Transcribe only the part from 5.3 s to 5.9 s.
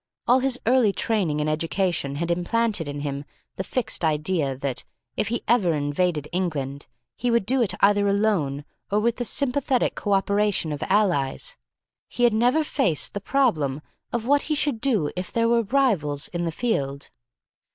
ever